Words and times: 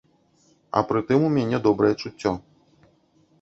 А 0.79 0.81
пры 0.89 1.01
тым 1.09 1.25
у 1.27 1.29
мяне 1.35 1.57
добрае 1.67 1.91
чуццё. 2.01 2.33